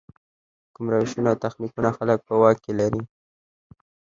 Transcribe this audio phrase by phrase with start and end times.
[0.73, 3.01] کوم روشونه او تخنیکونه خلک په واک کې لري.